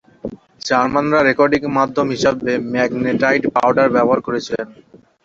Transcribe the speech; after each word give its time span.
German 0.61 1.05
রা 1.13 1.19
recording 1.21 1.61
মাধ্যম 1.77 2.07
হিসাবে 2.15 2.51
ম্যাগনেটাইট 2.73 3.43
পাউডার 3.55 3.87
ব্যবহার 3.95 4.19
করেছিল। 4.27 4.55